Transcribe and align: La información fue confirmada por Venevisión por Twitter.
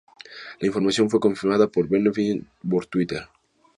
La 0.59 0.65
información 0.65 1.11
fue 1.11 1.19
confirmada 1.19 1.67
por 1.67 1.87
Venevisión 1.87 2.47
por 2.67 2.87
Twitter. 2.87 3.21